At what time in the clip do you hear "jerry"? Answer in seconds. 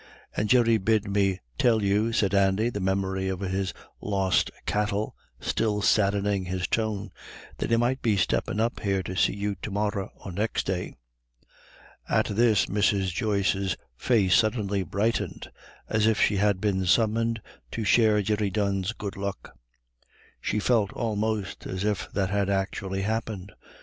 0.49-0.79, 18.23-18.49